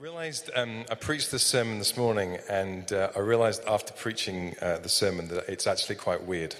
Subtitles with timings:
[0.00, 4.76] realized um, I preached this sermon this morning, and uh, I realized after preaching uh,
[4.78, 6.54] the sermon that it's actually quite weird.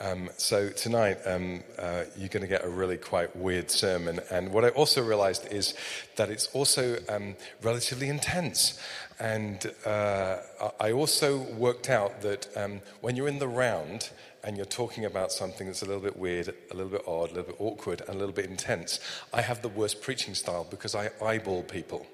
[0.00, 4.52] Um, so tonight um, uh, you're going to get a really quite weird sermon, and
[4.52, 5.74] what I also realized is
[6.16, 8.80] that it's also um, relatively intense.
[9.20, 10.38] And uh,
[10.80, 14.10] I also worked out that um, when you're in the round
[14.42, 17.34] and you're talking about something that's a little bit weird, a little bit odd, a
[17.34, 18.98] little bit awkward, and a little bit intense,
[19.32, 22.04] I have the worst preaching style because I eyeball people.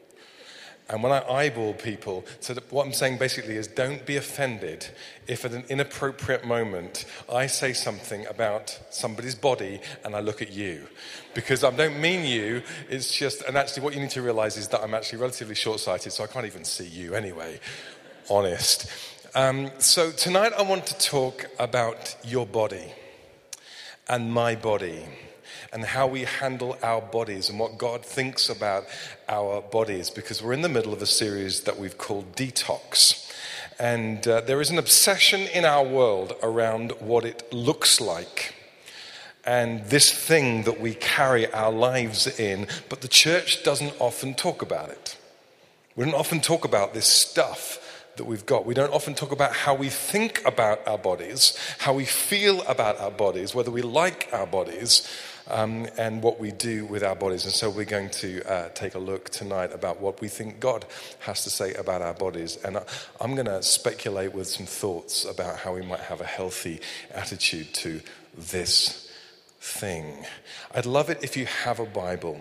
[0.91, 4.89] And when I eyeball people, so what I'm saying basically is don't be offended
[5.29, 10.50] if at an inappropriate moment I say something about somebody's body and I look at
[10.50, 10.89] you.
[11.32, 14.67] Because I don't mean you, it's just, and actually what you need to realize is
[14.68, 17.61] that I'm actually relatively short sighted, so I can't even see you anyway.
[18.29, 18.90] Honest.
[19.36, 22.93] Um, so tonight I want to talk about your body
[24.09, 25.04] and my body
[25.73, 28.85] and how we handle our bodies and what God thinks about
[29.29, 33.31] our bodies because we're in the middle of a series that we've called Detox.
[33.79, 38.55] And uh, there is an obsession in our world around what it looks like
[39.45, 44.62] and this thing that we carry our lives in, but the church doesn't often talk
[44.62, 45.17] about it.
[45.97, 48.67] We don't often talk about this stuff that we've got.
[48.67, 53.01] We don't often talk about how we think about our bodies, how we feel about
[53.01, 55.09] our bodies, whether we like our bodies,
[55.51, 57.45] um, and what we do with our bodies.
[57.45, 60.84] And so we're going to uh, take a look tonight about what we think God
[61.20, 62.56] has to say about our bodies.
[62.65, 62.79] And
[63.20, 66.81] I'm going to speculate with some thoughts about how we might have a healthy
[67.12, 68.01] attitude to
[68.37, 69.11] this
[69.61, 70.25] thing.
[70.75, 72.41] I'd love it if you have a Bible.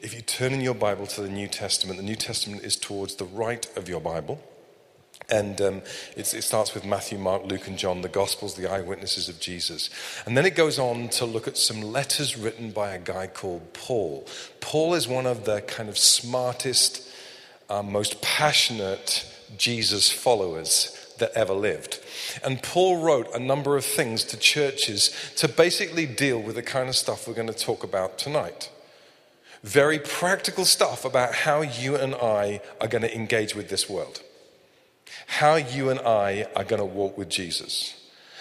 [0.00, 3.16] If you turn in your Bible to the New Testament, the New Testament is towards
[3.16, 4.40] the right of your Bible.
[5.30, 5.82] And um,
[6.16, 9.90] it starts with Matthew, Mark, Luke, and John, the Gospels, the eyewitnesses of Jesus.
[10.24, 13.74] And then it goes on to look at some letters written by a guy called
[13.74, 14.26] Paul.
[14.60, 17.06] Paul is one of the kind of smartest,
[17.68, 22.00] uh, most passionate Jesus followers that ever lived.
[22.42, 26.88] And Paul wrote a number of things to churches to basically deal with the kind
[26.88, 28.70] of stuff we're going to talk about tonight.
[29.62, 34.22] Very practical stuff about how you and I are going to engage with this world
[35.28, 37.94] how you and I are going to walk with Jesus,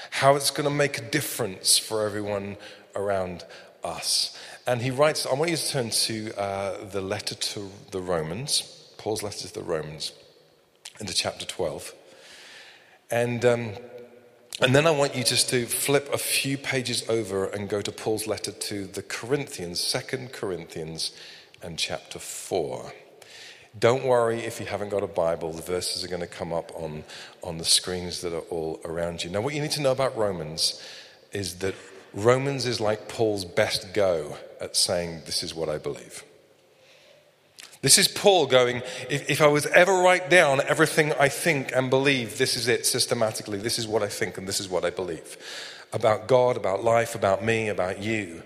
[0.09, 2.55] how it's going to make a difference for everyone
[2.95, 3.43] around
[3.83, 4.37] us.
[4.65, 8.93] And he writes, I want you to turn to uh, the letter to the Romans,
[8.97, 10.13] Paul's letter to the Romans,
[10.99, 11.93] into chapter 12.
[13.11, 13.73] And, um,
[14.61, 17.91] and then I want you just to flip a few pages over and go to
[17.91, 21.11] Paul's letter to the Corinthians, Second Corinthians,
[21.61, 22.93] and chapter 4.
[23.77, 26.71] Don't worry if you haven't got a Bible, the verses are going to come up
[26.75, 27.03] on,
[27.43, 29.29] on the screens that are all around you.
[29.29, 30.81] Now, what you need to know about Romans
[31.31, 31.75] is that
[32.13, 36.23] Romans is like Paul's best go at saying, This is what I believe.
[37.81, 41.89] This is Paul going, if, if I was ever write down everything I think and
[41.89, 43.59] believe, this is it systematically.
[43.59, 45.37] This is what I think and this is what I believe
[45.93, 48.43] about God, about life, about me, about you.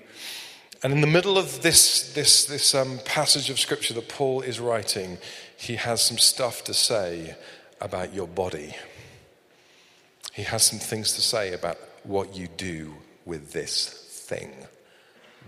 [0.83, 4.59] And in the middle of this, this, this um, passage of scripture that Paul is
[4.59, 5.19] writing,
[5.55, 7.35] he has some stuff to say
[7.79, 8.75] about your body.
[10.33, 13.89] He has some things to say about what you do with this
[14.27, 14.51] thing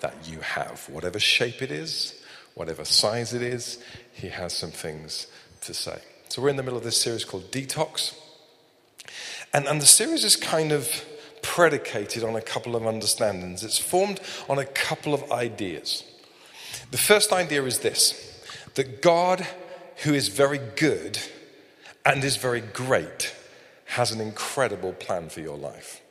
[0.01, 0.87] that you have.
[0.87, 2.21] Whatever shape it is,
[2.53, 5.25] whatever size it is, he has some things
[5.61, 5.99] to say.
[6.29, 8.15] So we're in the middle of this series called Detox.
[9.51, 10.87] And, and the series is kind of
[11.43, 13.63] predicated on a couple of understandings.
[13.63, 16.03] It's formed on a couple of ideas.
[16.89, 18.41] The first idea is this
[18.73, 19.45] that God,
[19.97, 21.19] who is very good
[22.03, 23.35] and is very great,
[23.85, 26.01] has an incredible plan for your life.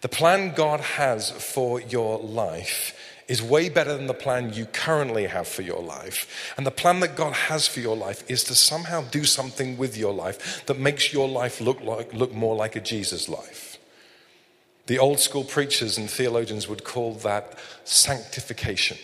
[0.00, 2.96] The plan God has for your life
[3.28, 6.52] is way better than the plan you currently have for your life.
[6.56, 9.96] And the plan that God has for your life is to somehow do something with
[9.96, 13.71] your life that makes your life look, like, look more like a Jesus life.
[14.86, 18.98] The old school preachers and theologians would call that sanctification.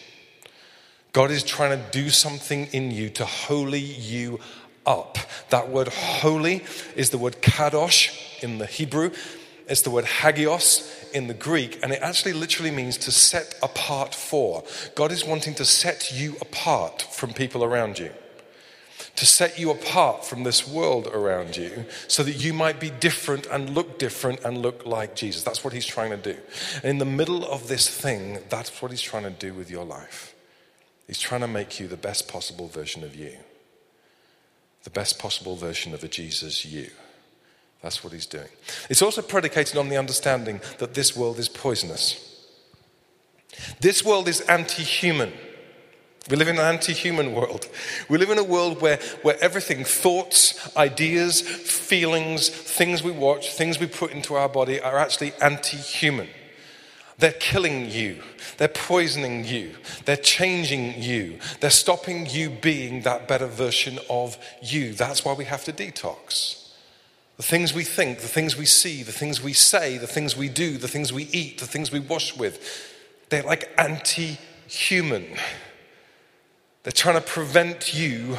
[1.13, 4.41] God is trying to do something in you to holy you
[4.85, 5.19] up.
[5.51, 6.65] That word holy
[6.97, 9.11] is the word kadosh in the Hebrew,
[9.69, 14.15] it's the word hagios in the Greek, and it actually literally means to set apart
[14.15, 14.65] for.
[14.95, 18.11] God is wanting to set you apart from people around you
[19.19, 23.47] to set you apart from this world around you so that you might be different
[23.47, 25.43] and look different and look like Jesus.
[25.43, 26.39] That's what he's trying to do.
[26.77, 29.85] And in the middle of this thing, that's what he's trying to do with your
[29.85, 30.37] life.
[31.09, 33.33] He's trying to make you the best possible version of you,
[34.85, 36.89] the best possible version of a Jesus you.
[37.83, 38.49] That's what he's doing.
[38.89, 42.47] It's also predicated on the understanding that this world is poisonous.
[43.81, 45.33] This world is anti human.
[46.29, 47.69] We live in an anti human world.
[48.09, 53.79] We live in a world where, where everything thoughts, ideas, feelings, things we watch, things
[53.79, 56.29] we put into our body are actually anti human.
[57.19, 58.23] They're killing you.
[58.59, 59.75] They're poisoning you.
[60.05, 61.41] They're changing you.
[61.61, 64.93] They're stopping you being that better version of you.
[64.93, 66.73] That's why we have to detox.
[67.37, 70.49] The things we think, the things we see, the things we say, the things we
[70.49, 72.61] do, the things we eat, the things we wash with,
[73.31, 75.27] they're like anti human.
[76.89, 78.39] They're trying to prevent you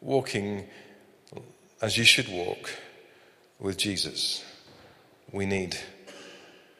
[0.00, 0.66] walking
[1.80, 2.68] as you should walk
[3.60, 4.44] with Jesus.
[5.30, 5.78] We need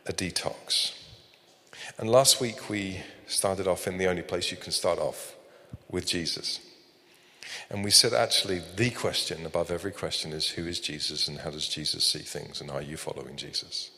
[0.05, 0.99] a detox.
[1.97, 5.37] And last week we started off in the only place you can start off
[5.93, 6.59] with Jesus.
[7.71, 11.51] And we said actually the question above every question is who is Jesus and how
[11.51, 13.93] does Jesus see things and are you following Jesus?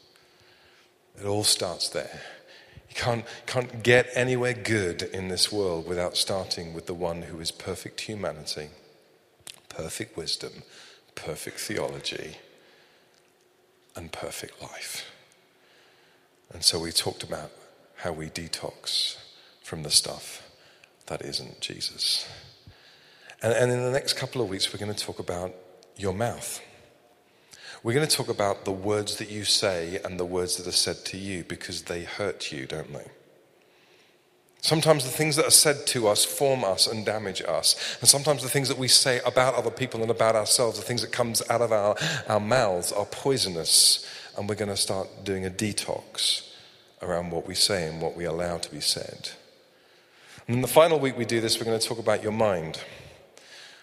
[1.18, 2.20] It all starts there.
[2.96, 7.50] Can't, can't get anywhere good in this world without starting with the one who is
[7.50, 8.70] perfect humanity,
[9.68, 10.62] perfect wisdom,
[11.14, 12.38] perfect theology,
[13.94, 15.10] and perfect life.
[16.50, 17.52] And so we talked about
[17.96, 19.18] how we detox
[19.62, 20.42] from the stuff
[21.06, 22.26] that isn't Jesus.
[23.42, 25.54] And, and in the next couple of weeks, we're going to talk about
[25.96, 26.62] your mouth.
[27.82, 30.72] We're going to talk about the words that you say and the words that are
[30.72, 33.06] said to you because they hurt you, don't they?
[34.60, 37.96] Sometimes the things that are said to us form us and damage us.
[38.00, 41.02] And sometimes the things that we say about other people and about ourselves, the things
[41.02, 41.94] that comes out of our,
[42.26, 44.04] our mouths are poisonous.
[44.36, 46.50] And we're going to start doing a detox
[47.00, 49.30] around what we say and what we allow to be said.
[50.48, 52.82] And in the final week we do this, we're going to talk about your mind.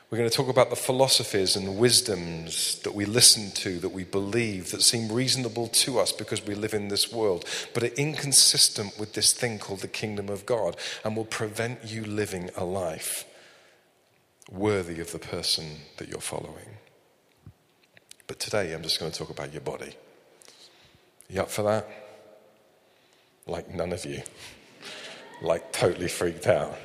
[0.10, 4.04] We're going to talk about the philosophies and wisdoms that we listen to, that we
[4.04, 9.00] believe, that seem reasonable to us because we live in this world, but are inconsistent
[9.00, 13.26] with this thing called the kingdom of God and will prevent you living a life
[14.52, 16.78] worthy of the person that you're following.
[18.28, 19.96] But today I'm just going to talk about your body.
[21.28, 21.88] You up for that?
[23.48, 24.22] Like none of you.
[25.42, 26.78] like totally freaked out.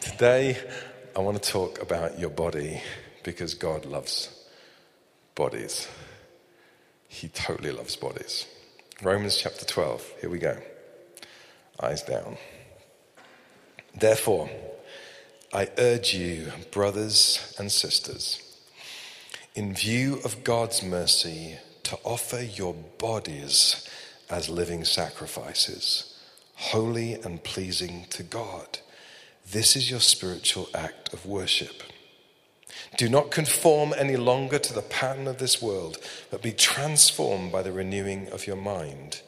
[0.00, 0.58] Today
[1.16, 2.82] I want to talk about your body
[3.22, 4.28] because God loves
[5.34, 5.88] bodies.
[7.08, 8.44] He totally loves bodies.
[9.02, 10.58] Romans chapter 12, here we go.
[11.82, 12.36] Eyes down.
[13.98, 14.50] Therefore,
[15.54, 18.58] I urge you, brothers and sisters,
[19.54, 23.88] in view of God's mercy, to offer your bodies
[24.28, 26.14] as living sacrifices,
[26.56, 28.80] holy and pleasing to God.
[29.50, 31.82] This is your spiritual act of worship.
[32.96, 35.98] Do not conform any longer to the pattern of this world,
[36.30, 39.20] but be transformed by the renewing of your mind.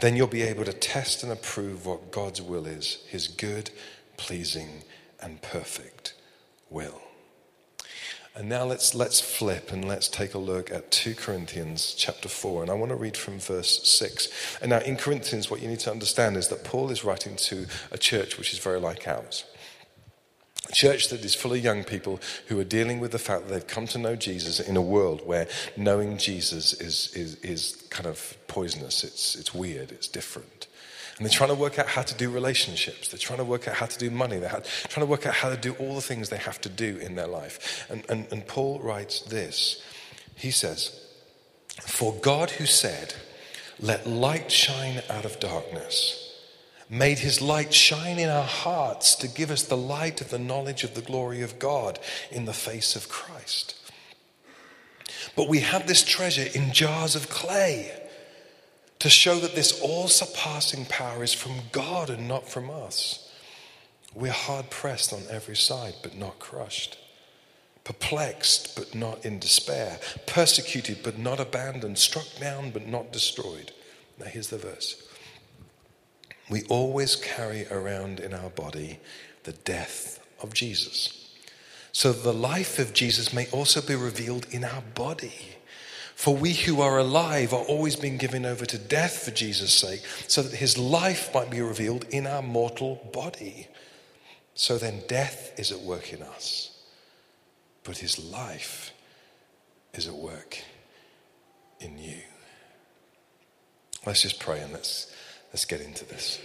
[0.00, 3.70] Then you'll be able to test and approve what God's will is his good,
[4.16, 4.82] pleasing,
[5.20, 6.14] and perfect
[6.70, 7.00] will.
[8.38, 12.62] And now let's, let's flip and let's take a look at 2 Corinthians chapter 4.
[12.62, 14.28] And I want to read from verse 6.
[14.62, 17.66] And now in Corinthians, what you need to understand is that Paul is writing to
[17.90, 19.42] a church which is very like ours.
[20.68, 23.52] A church that is full of young people who are dealing with the fact that
[23.52, 28.06] they've come to know Jesus in a world where knowing Jesus is, is, is kind
[28.06, 30.68] of poisonous, it's, it's weird, it's different.
[31.18, 33.08] And they're trying to work out how to do relationships.
[33.08, 34.38] They're trying to work out how to do money.
[34.38, 36.96] They're trying to work out how to do all the things they have to do
[36.98, 37.86] in their life.
[37.90, 39.82] And, and, and Paul writes this
[40.36, 41.04] He says,
[41.80, 43.14] For God who said,
[43.80, 46.32] Let light shine out of darkness,
[46.88, 50.84] made his light shine in our hearts to give us the light of the knowledge
[50.84, 51.98] of the glory of God
[52.30, 53.74] in the face of Christ.
[55.34, 58.07] But we have this treasure in jars of clay
[58.98, 63.30] to show that this all surpassing power is from God and not from us.
[64.14, 66.98] We're hard pressed on every side, but not crushed.
[67.84, 69.98] Perplexed, but not in despair.
[70.26, 71.98] Persecuted, but not abandoned.
[71.98, 73.72] Struck down, but not destroyed.
[74.18, 75.08] Now, here's the verse.
[76.50, 78.98] We always carry around in our body
[79.44, 81.32] the death of Jesus,
[81.92, 85.57] so the life of Jesus may also be revealed in our body.
[86.18, 90.02] For we who are alive are always being given over to death for Jesus' sake,
[90.26, 93.68] so that his life might be revealed in our mortal body.
[94.52, 96.76] So then death is at work in us,
[97.84, 98.92] but his life
[99.94, 100.58] is at work
[101.78, 102.18] in you.
[104.04, 105.14] Let's just pray and let's,
[105.52, 106.40] let's get into this.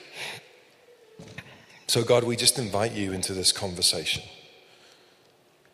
[1.87, 4.21] So, God, we just invite you into this conversation.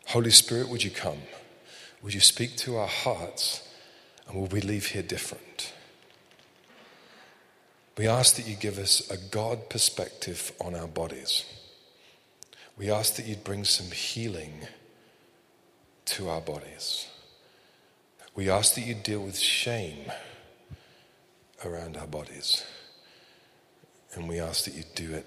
[0.05, 1.23] Holy Spirit, would you come?
[2.01, 3.65] Would you speak to our hearts?
[4.29, 5.73] And will we leave here different?
[7.97, 11.45] We ask that you give us a God perspective on our bodies.
[12.77, 14.61] We ask that you'd bring some healing
[16.05, 17.07] to our bodies.
[18.35, 20.11] We ask that you deal with shame
[21.65, 22.63] around our bodies.
[24.13, 25.25] And we ask that you do it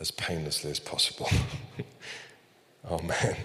[0.00, 1.28] as painlessly as possible.
[2.90, 3.36] Amen.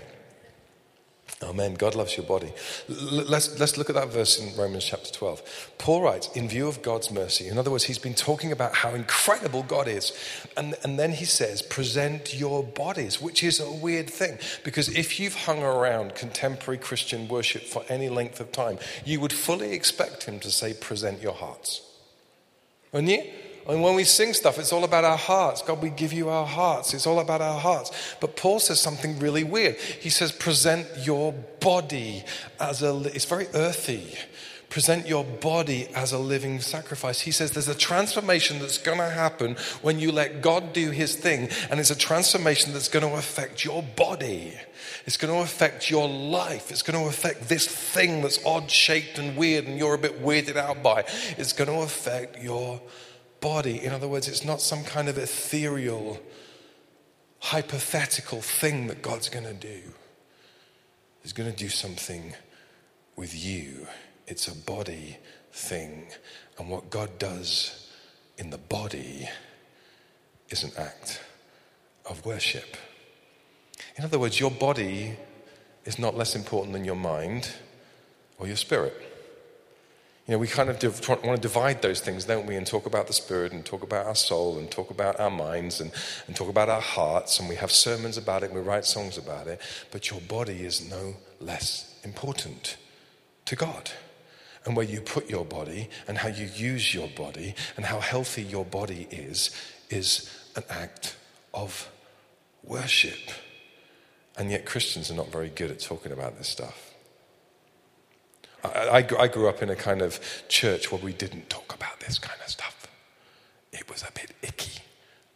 [1.41, 1.75] Amen.
[1.75, 2.51] God loves your body.
[2.88, 5.71] Let's, let's look at that verse in Romans chapter 12.
[5.77, 8.93] Paul writes, in view of God's mercy, in other words, he's been talking about how
[8.93, 10.12] incredible God is.
[10.57, 14.38] And, and then he says, present your bodies, which is a weird thing.
[14.63, 19.33] Because if you've hung around contemporary Christian worship for any length of time, you would
[19.33, 21.81] fully expect him to say, present your hearts.
[22.91, 23.31] Wouldn't you?
[23.69, 25.61] And when we sing stuff, it's all about our hearts.
[25.61, 26.95] God, we give you our hearts.
[26.95, 27.91] It's all about our hearts.
[28.19, 29.75] But Paul says something really weird.
[29.75, 32.23] He says, present your body
[32.59, 34.15] as a, it's very earthy.
[34.69, 37.21] Present your body as a living sacrifice.
[37.21, 41.15] He says there's a transformation that's going to happen when you let God do his
[41.15, 41.49] thing.
[41.69, 44.53] And it's a transformation that's going to affect your body.
[45.05, 46.71] It's going to affect your life.
[46.71, 50.23] It's going to affect this thing that's odd shaped and weird and you're a bit
[50.23, 51.03] weirded out by.
[51.38, 52.81] It's going to affect your
[53.41, 53.84] body.
[53.84, 56.19] In other words, it's not some kind of ethereal,
[57.39, 59.81] hypothetical thing that God's going to do.
[61.22, 62.34] He's going to do something
[63.15, 63.88] with you.
[64.27, 65.17] It's a body
[65.51, 66.08] thing.
[66.58, 67.91] And what God does
[68.38, 69.27] in the body
[70.50, 71.22] is an act
[72.05, 72.77] of worship.
[73.98, 75.17] In other words, your body
[75.86, 77.51] is not less important than your mind
[78.38, 79.09] or your spirit.
[80.29, 82.55] You know, we kind of div- want to divide those things, don't we?
[82.55, 85.81] And talk about the spirit and talk about our soul and talk about our minds
[85.81, 85.91] and,
[86.27, 87.39] and talk about our hearts.
[87.39, 89.59] And we have sermons about it and we write songs about it.
[89.89, 92.77] But your body is no less important
[93.45, 93.89] to God.
[94.65, 98.43] And where you put your body and how you use your body and how healthy
[98.43, 99.50] your body is,
[99.89, 101.15] is an act
[101.55, 101.89] of
[102.63, 103.31] worship.
[104.38, 106.88] And yet, Christians are not very good at talking about this stuff.
[108.63, 112.20] I, I, grew up in a kind of church where we didn't talk about this
[112.20, 112.88] kind of stuff.
[113.72, 114.82] It was a bit icky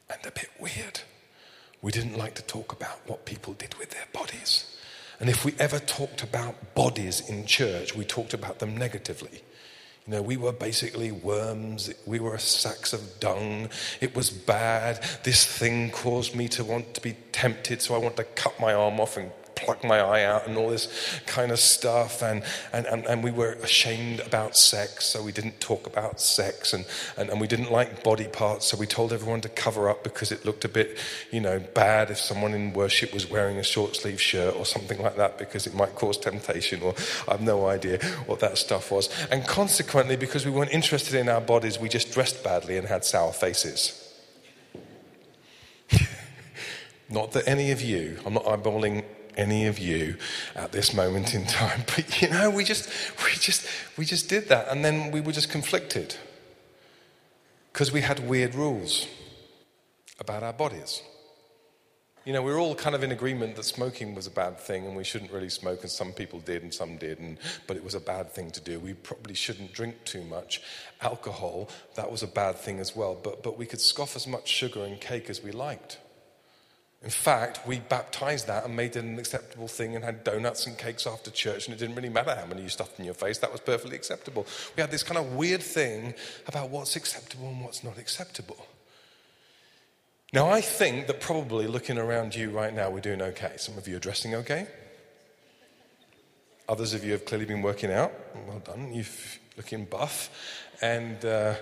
[0.09, 1.01] and a bit weird.
[1.81, 4.75] We didn't like to talk about what people did with their bodies.
[5.19, 9.41] And if we ever talked about bodies in church, we talked about them negatively.
[10.05, 11.89] You know, we were basically worms.
[12.05, 13.69] We were sacks of dung.
[14.01, 15.01] It was bad.
[15.23, 18.73] This thing caused me to want to be tempted, so I want to cut my
[18.73, 19.31] arm off and
[19.63, 20.87] pluck my eye out and all this
[21.25, 22.21] kind of stuff.
[22.21, 26.73] And, and, and, and we were ashamed about sex, so we didn't talk about sex.
[26.73, 26.85] And,
[27.17, 30.31] and, and we didn't like body parts, so we told everyone to cover up because
[30.31, 30.97] it looked a bit,
[31.31, 35.01] you know, bad if someone in worship was wearing a short sleeve shirt or something
[35.01, 36.93] like that because it might cause temptation, or
[37.27, 39.09] I have no idea what that stuff was.
[39.31, 43.05] And consequently, because we weren't interested in our bodies, we just dressed badly and had
[43.05, 43.99] sour faces.
[47.09, 49.03] Not that any of you, I'm not eyeballing
[49.37, 50.17] any of you
[50.55, 51.83] at this moment in time.
[51.95, 52.89] But you know, we just,
[53.23, 56.15] we just, we just did that, and then we were just conflicted
[57.71, 59.07] because we had weird rules
[60.19, 61.01] about our bodies.
[62.25, 64.85] You know, we are all kind of in agreement that smoking was a bad thing
[64.85, 67.37] and we shouldn't really smoke, and some people did and some didn't,
[67.67, 68.79] but it was a bad thing to do.
[68.79, 70.61] We probably shouldn't drink too much.
[71.01, 74.47] Alcohol, that was a bad thing as well, but, but we could scoff as much
[74.47, 75.97] sugar and cake as we liked.
[77.03, 80.77] In fact, we baptized that and made it an acceptable thing and had donuts and
[80.77, 83.39] cakes after church, and it didn't really matter how many you stuffed in your face,
[83.39, 84.47] that was perfectly acceptable.
[84.77, 86.13] We had this kind of weird thing
[86.47, 88.65] about what's acceptable and what's not acceptable.
[90.31, 93.53] Now, I think that probably looking around you right now, we're doing okay.
[93.57, 94.65] Some of you are dressing okay.
[96.69, 98.13] Others of you have clearly been working out.
[98.47, 98.93] Well done.
[98.93, 99.05] You're
[99.57, 100.29] looking buff.
[100.81, 101.23] And.
[101.25, 101.55] Uh,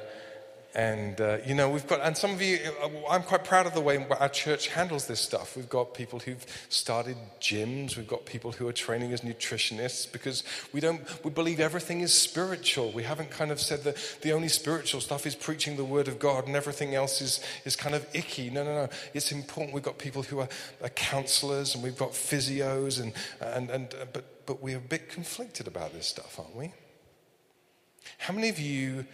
[0.74, 3.74] and, uh, you know, we've got, and some of you, uh, I'm quite proud of
[3.74, 5.58] the way our church handles this stuff.
[5.58, 10.44] We've got people who've started gyms, we've got people who are training as nutritionists because
[10.72, 12.92] we don't, we believe everything is spiritual.
[12.94, 16.20] We haven't kind of said that the only spiritual stuff is preaching the word of
[16.20, 18.50] God and everything else is, is kind of icky.
[18.50, 18.90] No, no, no.
[19.14, 19.74] It's important.
[19.74, 20.50] We've got people who are,
[20.82, 23.12] are counselors and we've got physios and,
[23.42, 26.72] and, and, uh, but, but we're a bit conflicted about this stuff, aren't we?
[28.20, 29.06] How many of you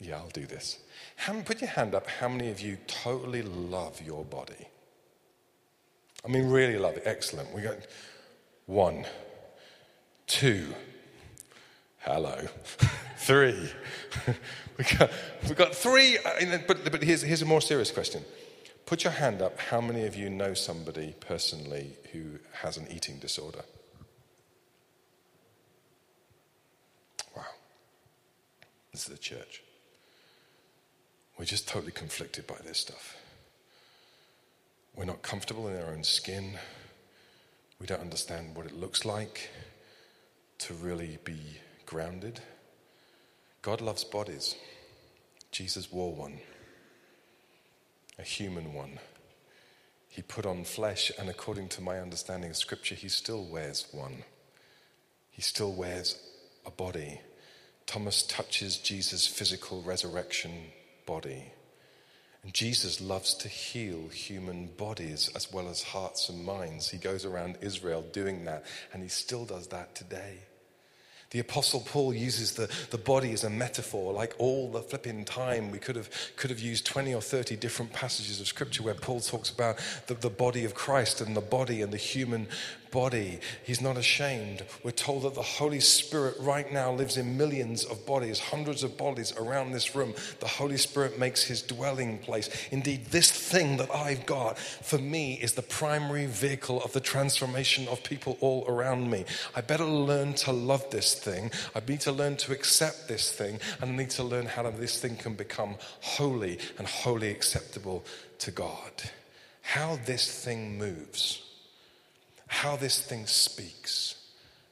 [0.00, 0.78] yeah, I'll do this.
[1.16, 2.06] How, put your hand up.
[2.06, 4.68] How many of you totally love your body?
[6.24, 7.02] I mean, really love it.
[7.06, 7.54] Excellent.
[7.54, 7.78] We got
[8.66, 9.06] one,
[10.26, 10.74] two,
[12.00, 12.46] hello,
[13.18, 13.70] three.
[14.78, 15.10] we, got,
[15.48, 16.18] we got three.
[16.18, 18.22] Uh, but, but here's, here's a more serious question.
[18.84, 19.58] Put your hand up.
[19.58, 23.62] How many of you know somebody personally who has an eating disorder?
[27.36, 27.44] Wow.
[28.92, 29.62] This is the church.
[31.38, 33.16] We're just totally conflicted by this stuff.
[34.94, 36.52] We're not comfortable in our own skin.
[37.78, 39.50] We don't understand what it looks like
[40.60, 42.40] to really be grounded.
[43.60, 44.54] God loves bodies.
[45.52, 46.38] Jesus wore one,
[48.18, 48.98] a human one.
[50.08, 54.24] He put on flesh, and according to my understanding of Scripture, he still wears one.
[55.30, 56.18] He still wears
[56.64, 57.20] a body.
[57.84, 60.52] Thomas touches Jesus' physical resurrection
[61.06, 61.52] body.
[62.42, 66.90] And Jesus loves to heal human bodies as well as hearts and minds.
[66.90, 70.38] He goes around Israel doing that, and he still does that today.
[71.30, 75.72] The Apostle Paul uses the, the body as a metaphor, like all the flipping time.
[75.72, 79.18] We could have, could have used 20 or 30 different passages of Scripture where Paul
[79.20, 82.46] talks about the, the body of Christ and the body and the human
[82.90, 83.38] body.
[83.64, 84.64] He's not ashamed.
[84.82, 88.96] We're told that the Holy Spirit right now lives in millions of bodies, hundreds of
[88.96, 90.14] bodies around this room.
[90.40, 92.50] The Holy Spirit makes his dwelling place.
[92.70, 97.88] Indeed, this thing that I've got for me is the primary vehicle of the transformation
[97.88, 99.24] of people all around me.
[99.54, 101.50] I better learn to love this thing.
[101.74, 105.00] I need to learn to accept this thing, and I need to learn how this
[105.00, 108.04] thing can become holy and wholly acceptable
[108.38, 108.92] to God.
[109.62, 111.45] How this thing moves
[112.46, 114.14] how this thing speaks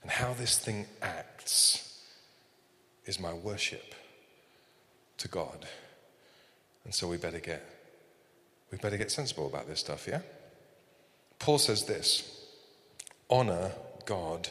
[0.02, 2.02] and how this thing acts
[3.07, 3.95] is my worship
[5.19, 5.66] to God.
[6.85, 7.64] And so we better get
[8.71, 10.21] we better get sensible about this stuff, yeah?
[11.38, 12.49] Paul says this
[13.31, 13.71] honor
[14.04, 14.49] God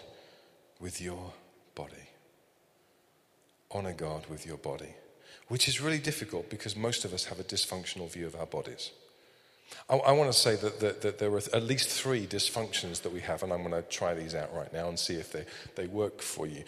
[0.80, 1.34] with your
[1.76, 2.10] body.
[3.72, 4.94] Honor God with your body,
[5.48, 8.92] which is really difficult because most of us have a dysfunctional view of our bodies.
[9.90, 13.12] I, I want to say that, that, that, there are at least three dysfunctions that
[13.12, 15.46] we have, and I'm going to try these out right now and see if they,
[15.76, 16.64] they work for you.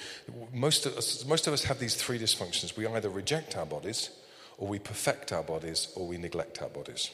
[0.53, 2.77] Most of, us, most of us have these three dysfunctions.
[2.77, 4.09] We either reject our bodies,
[4.57, 7.11] or we perfect our bodies, or we neglect our bodies.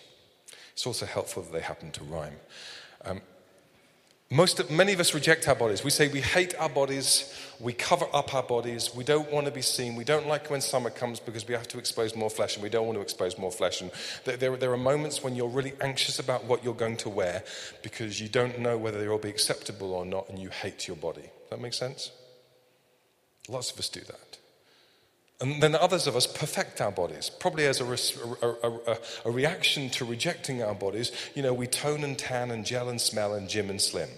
[0.74, 2.36] It's also helpful that they happen to rhyme.
[3.04, 3.22] Um,
[4.34, 5.84] most of, many of us reject our bodies.
[5.84, 9.52] We say we hate our bodies, we cover up our bodies, we don't want to
[9.52, 12.56] be seen, we don't like when summer comes because we have to expose more flesh
[12.56, 13.82] and we don't want to expose more flesh.
[13.82, 13.92] And
[14.24, 17.44] there, there are moments when you're really anxious about what you're going to wear
[17.84, 21.24] because you don't know whether it'll be acceptable or not and you hate your body.
[21.24, 22.12] Does that make sense?
[23.50, 24.38] Lots of us do that.
[25.42, 27.86] And then others of us perfect our bodies, probably as a,
[28.46, 31.12] a, a, a, reaction to rejecting our bodies.
[31.34, 34.10] You know, we tone and tan and gel and smell and gym and slim.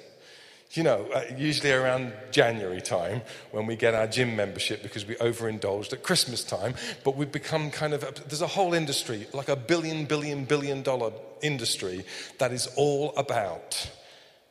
[0.72, 5.16] You know, uh, usually around January time when we get our gym membership because we
[5.18, 6.74] overindulged at Christmas time,
[7.06, 11.14] but we've become kind of, there's a whole industry, like a billion, billion, billion dollar
[11.42, 12.04] industry
[12.40, 13.90] that is all about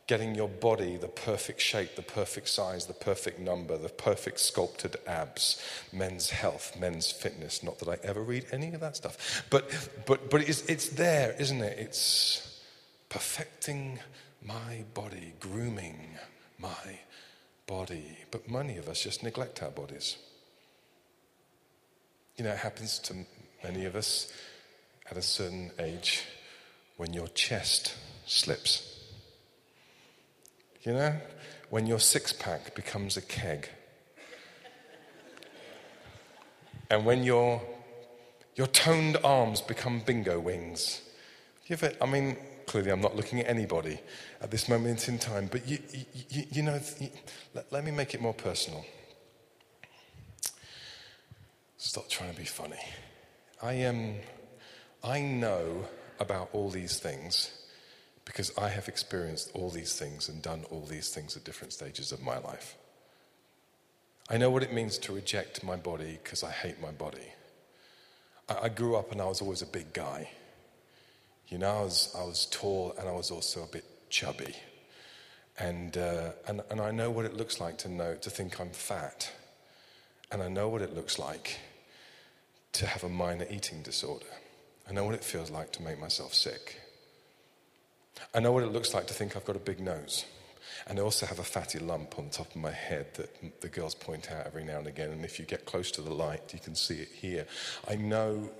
[0.06, 4.96] getting your body the perfect shape, the perfect size, the perfect number, the perfect sculpted
[5.06, 5.62] abs,
[5.92, 7.62] men's health, men's fitness.
[7.62, 9.70] Not that I ever read any of that stuff, but,
[10.06, 11.78] but, but it's, it's there, isn't it?
[11.78, 12.60] It's
[13.08, 13.98] perfecting
[14.44, 16.18] my body, grooming
[16.58, 16.98] my
[17.66, 18.18] body.
[18.30, 20.16] But many of us just neglect our bodies.
[22.36, 23.14] You know, it happens to
[23.62, 24.32] many of us
[25.10, 26.24] at a certain age
[26.96, 27.94] when your chest
[28.26, 28.91] slips.
[30.82, 31.14] You know,
[31.70, 33.68] when your six pack becomes a keg.
[36.90, 37.62] and when your,
[38.56, 41.00] your toned arms become bingo wings.
[41.66, 44.00] You ever, I mean, clearly I'm not looking at anybody
[44.40, 45.78] at this moment in time, but you,
[46.28, 46.80] you, you know,
[47.54, 48.84] let, let me make it more personal.
[51.76, 52.82] Stop trying to be funny.
[53.62, 54.16] I, um,
[55.04, 55.86] I know
[56.18, 57.52] about all these things
[58.24, 62.12] because I have experienced all these things and done all these things at different stages
[62.12, 62.76] of my life.
[64.30, 67.28] I know what it means to reject my body because I hate my body.
[68.48, 70.30] I, I, grew up and I was always a big guy.
[71.48, 74.54] You know, I was, I was tall and I was also a bit chubby.
[75.58, 78.70] And, uh, and, and I know what it looks like to know, to think I'm
[78.70, 79.30] fat.
[80.30, 81.58] And I know what it looks like
[82.72, 84.24] to have a minor eating disorder.
[84.88, 86.80] I know what it feels like to make myself sick.
[88.34, 90.24] I know what it looks like to think I've got a big nose.
[90.86, 93.94] And I also have a fatty lump on top of my head that the girls
[93.94, 95.10] point out every now and again.
[95.10, 97.46] And if you get close to the light, you can see it here.
[97.88, 98.50] I know,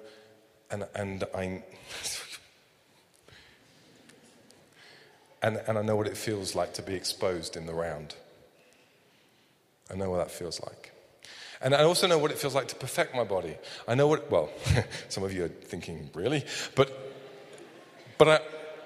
[0.70, 1.62] and, and I.
[5.42, 8.14] and, and I know what it feels like to be exposed in the round.
[9.90, 10.92] I know what that feels like.
[11.60, 13.56] And I also know what it feels like to perfect my body.
[13.86, 14.50] I know what, well,
[15.08, 16.44] some of you are thinking, really?
[16.74, 16.92] But,
[18.18, 18.40] but I,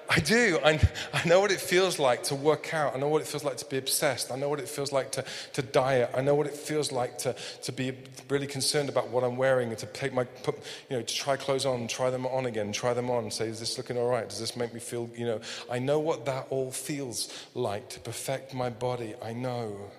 [0.09, 0.59] I do.
[0.63, 0.79] I,
[1.13, 2.95] I know what it feels like to work out.
[2.95, 4.31] I know what it feels like to be obsessed.
[4.31, 6.11] I know what it feels like to, to diet.
[6.15, 7.93] I know what it feels like to, to be
[8.29, 10.55] really concerned about what I'm wearing and to take my, put,
[10.89, 13.59] you know, to try clothes on, try them on again, try them on, say, is
[13.59, 14.27] this looking all right?
[14.27, 17.99] Does this make me feel, you know, I know what that all feels like to
[17.99, 19.13] perfect my body.
[19.21, 19.91] I know.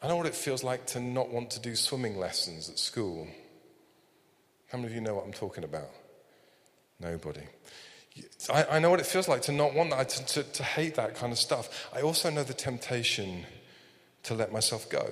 [0.00, 3.26] I know what it feels like to not want to do swimming lessons at school.
[4.70, 5.90] How many of you know what I'm talking about?
[7.00, 7.42] Nobody.
[8.52, 10.94] I, I know what it feels like to not want that, to, to, to hate
[10.96, 11.88] that kind of stuff.
[11.92, 13.44] I also know the temptation
[14.24, 15.08] to let myself go.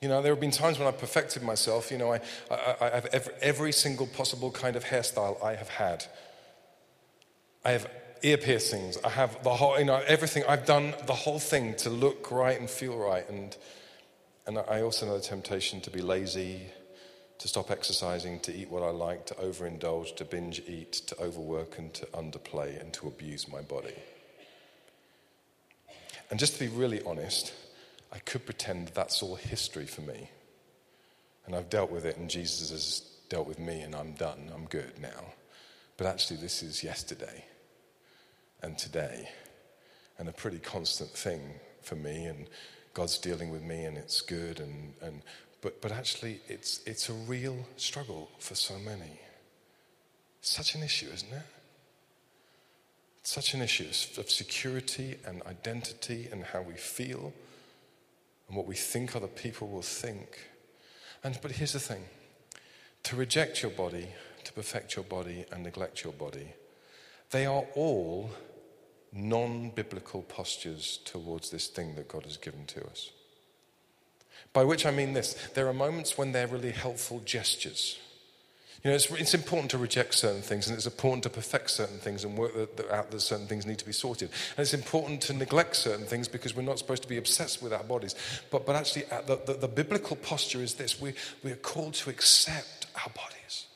[0.00, 1.90] You know, there have been times when I've perfected myself.
[1.90, 5.68] You know, I, I, I have every, every, single possible kind of hairstyle I have
[5.68, 6.04] had.
[7.64, 7.90] I have
[8.22, 8.98] ear piercings.
[9.02, 10.44] I have the whole, you know, everything.
[10.48, 13.28] I've done the whole thing to look right and feel right.
[13.28, 13.56] And,
[14.46, 16.66] and I also know the temptation to be lazy,
[17.38, 21.78] to stop exercising, to eat what I like, to overindulge, to binge eat, to overwork,
[21.78, 23.94] and to underplay, and to abuse my body.
[26.30, 27.52] And just to be really honest,
[28.12, 30.30] I could pretend that's all history for me.
[31.44, 34.50] And I've dealt with it, and Jesus has dealt with me, and I'm done.
[34.54, 35.32] I'm good now.
[35.96, 37.44] But actually, this is yesterday
[38.62, 39.28] and today,
[40.18, 41.40] and a pretty constant thing
[41.82, 42.24] for me.
[42.24, 42.48] And
[42.94, 44.58] God's dealing with me, and it's good.
[44.58, 45.22] And, and
[45.66, 49.18] but, but actually, it's, it's a real struggle for so many.
[50.40, 51.42] Such an issue, isn't it?
[53.18, 53.88] It's such an issue
[54.20, 57.32] of security and identity and how we feel
[58.46, 60.38] and what we think other people will think.
[61.24, 62.04] And, but here's the thing
[63.02, 64.06] to reject your body,
[64.44, 66.46] to perfect your body, and neglect your body,
[67.32, 68.30] they are all
[69.12, 73.10] non biblical postures towards this thing that God has given to us.
[74.52, 77.98] By which I mean this there are moments when they're really helpful gestures.
[78.84, 81.98] You know, it's, it's important to reject certain things, and it's important to perfect certain
[81.98, 82.52] things and work
[82.92, 84.30] out that certain things need to be sorted.
[84.56, 87.72] And it's important to neglect certain things because we're not supposed to be obsessed with
[87.72, 88.14] our bodies.
[88.50, 91.94] But, but actually, uh, the, the, the biblical posture is this we, we are called
[91.94, 93.66] to accept our bodies.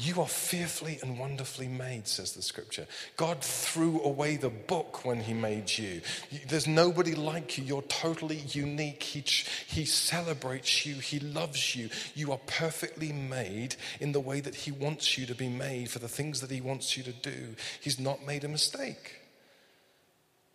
[0.00, 2.86] You are fearfully and wonderfully made, says the scripture.
[3.16, 6.02] God threw away the book when He made you.
[6.46, 7.64] There's nobody like you.
[7.64, 9.02] You're totally unique.
[9.02, 9.24] He,
[9.66, 10.94] he celebrates you.
[10.94, 11.90] He loves you.
[12.14, 15.98] You are perfectly made in the way that He wants you to be made for
[15.98, 17.56] the things that He wants you to do.
[17.80, 19.16] He's not made a mistake.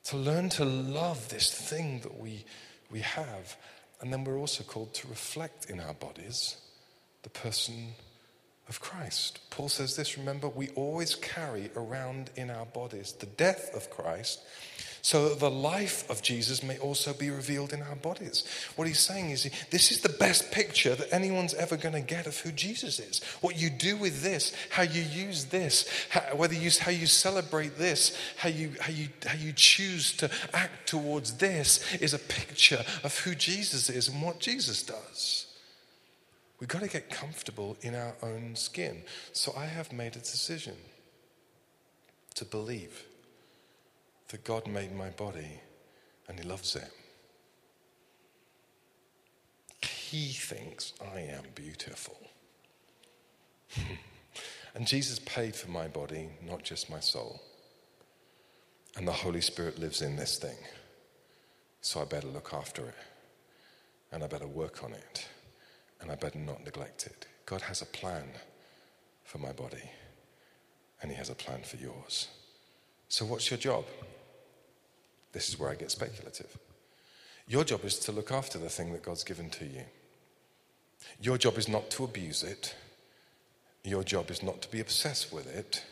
[0.05, 2.45] To learn to love this thing that we,
[2.89, 3.57] we have.
[3.99, 6.55] And then we're also called to reflect in our bodies
[7.23, 7.93] the person
[8.69, 9.39] of Christ.
[9.49, 14.39] Paul says this remember, we always carry around in our bodies the death of Christ
[15.03, 18.45] so that the life of Jesus may also be revealed in our bodies.
[18.77, 22.25] What he's saying is, this is the best picture that anyone's ever going to get
[22.25, 23.21] of who Jesus is.
[23.41, 27.77] What you do with this, how you use this, how, whether you, how you celebrate
[27.77, 32.85] this, how you, how, you, how you choose to act towards this, is a picture
[33.03, 35.52] of who Jesus is and what Jesus does.
[36.63, 39.03] We've got to get comfortable in our own skin.
[39.33, 40.77] So I have made a decision
[42.35, 43.03] to believe
[44.29, 45.59] that God made my body
[46.29, 46.89] and He loves it.
[49.85, 52.15] He thinks I am beautiful.
[54.73, 57.41] and Jesus paid for my body, not just my soul.
[58.95, 60.55] And the Holy Spirit lives in this thing.
[61.81, 62.95] So I better look after it.
[64.13, 65.27] And I better work on it
[66.03, 67.25] and I better not neglect it.
[67.45, 68.25] God has a plan
[69.23, 69.89] for my body,
[71.01, 72.27] and He has a plan for yours.
[73.07, 73.85] So, what's your job?
[75.31, 76.57] This is where I get speculative.
[77.47, 79.83] Your job is to look after the thing that God's given to you.
[81.19, 82.75] Your job is not to abuse it.
[83.83, 85.83] Your job is not to be obsessed with it.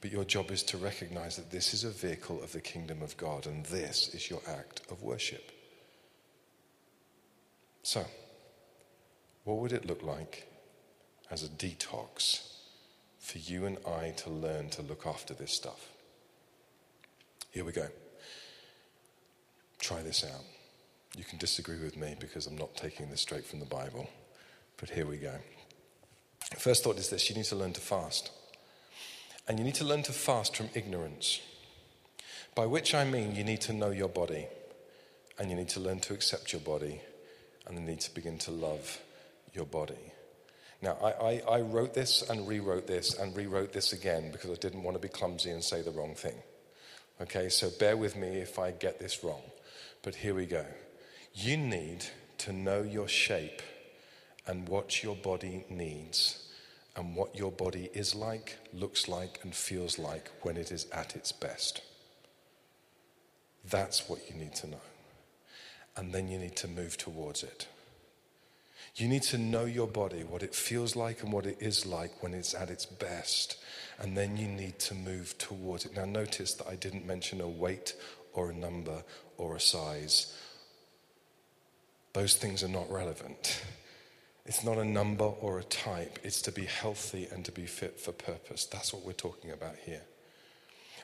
[0.00, 3.16] But your job is to recognize that this is a vehicle of the kingdom of
[3.16, 5.50] God and this is your act of worship.
[7.82, 8.04] So,
[9.48, 10.46] what would it look like
[11.30, 12.52] as a detox
[13.18, 15.88] for you and I to learn to look after this stuff?
[17.50, 17.86] Here we go.
[19.78, 20.44] Try this out.
[21.16, 24.10] You can disagree with me because I'm not taking this straight from the Bible,
[24.76, 25.36] but here we go.
[26.58, 28.30] First thought is this you need to learn to fast.
[29.48, 31.40] And you need to learn to fast from ignorance,
[32.54, 34.46] by which I mean you need to know your body,
[35.38, 37.00] and you need to learn to accept your body,
[37.66, 39.00] and you need to begin to love
[39.58, 40.12] your body.
[40.80, 44.54] Now, I, I, I, wrote this and rewrote this and rewrote this again because I
[44.54, 46.36] didn't want to be clumsy and say the wrong thing.
[47.20, 49.42] Okay, so bear with me if I get this wrong.
[50.02, 50.64] But here we go.
[51.34, 52.04] You need
[52.38, 53.60] to know your shape
[54.46, 56.48] and what your body needs
[56.94, 61.16] and what your body is like, looks like, and feels like when it is at
[61.16, 61.82] its best.
[63.68, 64.80] That's what you need to know.
[65.96, 67.66] And then you need to move towards it.
[68.98, 72.20] You need to know your body, what it feels like and what it is like
[72.20, 73.56] when it's at its best.
[74.00, 75.94] And then you need to move towards it.
[75.94, 77.94] Now, notice that I didn't mention a weight
[78.32, 79.04] or a number
[79.36, 80.36] or a size.
[82.12, 83.62] Those things are not relevant.
[84.46, 88.00] It's not a number or a type, it's to be healthy and to be fit
[88.00, 88.64] for purpose.
[88.64, 90.02] That's what we're talking about here.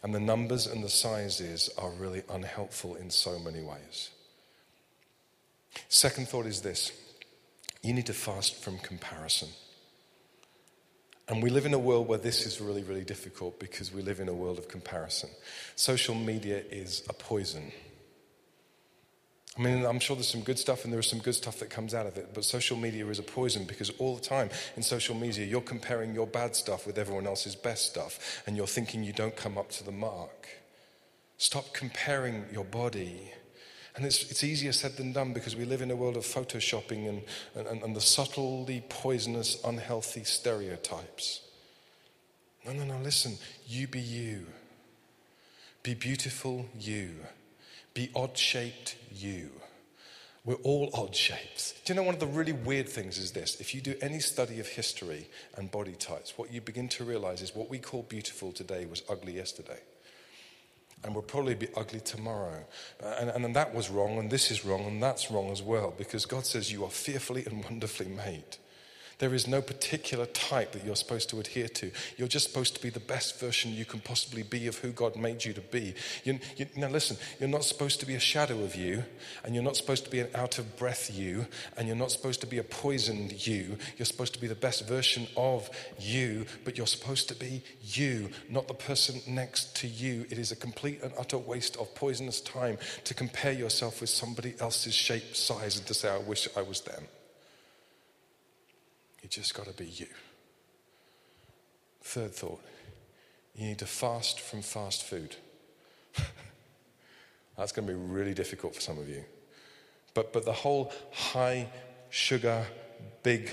[0.03, 4.11] And the numbers and the sizes are really unhelpful in so many ways.
[5.89, 6.91] Second thought is this
[7.85, 9.49] you need to fast from comparison.
[11.29, 14.21] And we live in a world where this is really, really difficult because we live
[14.21, 15.31] in a world of comparison.
[15.77, 17.73] Social media is a poison.
[19.57, 21.71] I mean, I'm sure there's some good stuff and there is some good stuff that
[21.71, 24.83] comes out of it, but social media is a poison because all the time in
[24.83, 29.05] social media, you're comparing your bad stuff with everyone else's best stuff and you're thinking
[29.05, 30.49] you don't come up to the mark.
[31.37, 33.33] Stop comparing your body.
[33.97, 37.09] And it's, it's easier said than done because we live in a world of photoshopping
[37.09, 37.23] and,
[37.55, 41.43] and, and the subtly poisonous, unhealthy stereotypes.
[42.67, 43.39] No, no, no, listen.
[43.67, 44.47] You be you.
[45.83, 47.11] Be beautiful, you.
[47.93, 49.51] Be odd shaped you.
[50.45, 51.75] We're all odd shapes.
[51.85, 53.61] Do you know one of the really weird things is this?
[53.61, 57.41] If you do any study of history and body types, what you begin to realize
[57.43, 59.79] is what we call beautiful today was ugly yesterday.
[61.05, 62.65] And will probably be ugly tomorrow.
[63.03, 65.93] Uh, and, and that was wrong, and this is wrong, and that's wrong as well,
[65.99, 68.57] because God says you are fearfully and wonderfully made.
[69.19, 71.91] There is no particular type that you're supposed to adhere to.
[72.17, 75.17] You're just supposed to be the best version you can possibly be of who God
[75.17, 75.95] made you to be.
[76.25, 79.05] You, you, now, listen, you're not supposed to be a shadow of you,
[79.45, 81.47] and you're not supposed to be an out of breath you,
[81.77, 83.77] and you're not supposed to be a poisoned you.
[83.97, 88.31] You're supposed to be the best version of you, but you're supposed to be you,
[88.49, 90.27] not the person next to you.
[90.31, 94.55] It is a complete and utter waste of poisonous time to compare yourself with somebody
[94.61, 97.05] else's shape, size, and to say, I wish I was them.
[99.25, 100.07] You just got to be you.
[102.03, 102.61] Third thought
[103.55, 105.35] you need to fast from fast food.
[107.57, 109.25] That's going to be really difficult for some of you.
[110.13, 111.69] But, but the whole high
[112.11, 112.67] sugar,
[113.23, 113.49] big,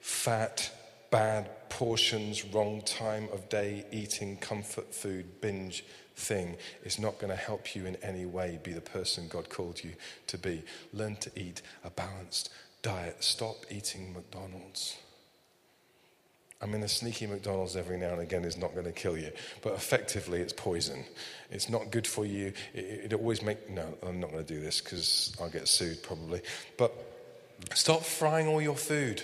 [0.00, 0.72] fat,
[1.12, 5.84] bad portions, wrong time of day, eating comfort food, binge
[6.16, 9.84] thing is not going to help you in any way be the person God called
[9.84, 9.92] you
[10.26, 10.64] to be.
[10.92, 12.50] Learn to eat a balanced
[12.84, 13.24] diet.
[13.24, 14.96] Stop eating McDonald's.
[16.62, 19.32] I mean, a sneaky McDonald's every now and again is not going to kill you,
[19.62, 21.04] but effectively it's poison.
[21.50, 22.52] It's not good for you.
[22.72, 23.98] It, it always make no.
[24.06, 26.42] I'm not going to do this because I'll get sued probably.
[26.78, 26.94] But
[27.74, 29.22] stop frying all your food.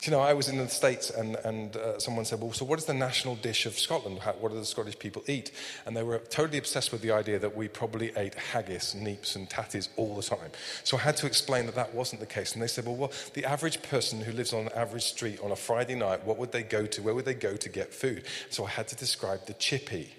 [0.00, 2.66] Do you know, I was in the States and, and uh, someone said, Well, so
[2.66, 4.18] what is the national dish of Scotland?
[4.18, 5.52] How, what do the Scottish people eat?
[5.86, 9.48] And they were totally obsessed with the idea that we probably ate haggis, neeps, and
[9.48, 10.50] tatties all the time.
[10.84, 12.52] So I had to explain that that wasn't the case.
[12.52, 15.50] And they said, Well, well the average person who lives on an average street on
[15.50, 17.02] a Friday night, what would they go to?
[17.02, 18.24] Where would they go to get food?
[18.50, 20.12] So I had to describe the chippy.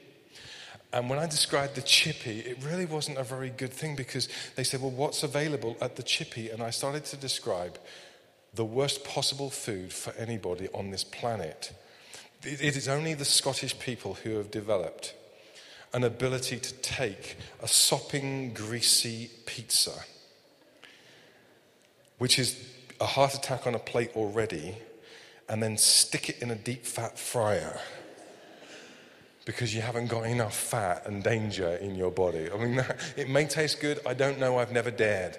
[0.92, 4.64] And when I described the chippy, it really wasn't a very good thing because they
[4.64, 6.50] said, Well, what's available at the chippy?
[6.50, 7.78] And I started to describe
[8.58, 11.72] the worst possible food for anybody on this planet.
[12.44, 15.14] It is only the Scottish people who have developed
[15.94, 19.94] an ability to take a sopping, greasy pizza,
[22.18, 22.68] which is
[23.00, 24.76] a heart attack on a plate already,
[25.48, 27.80] and then stick it in a deep fat fryer
[29.46, 32.50] because you haven't got enough fat and danger in your body.
[32.52, 32.84] I mean,
[33.16, 34.00] it may taste good.
[34.06, 34.58] I don't know.
[34.58, 35.38] I've never dared.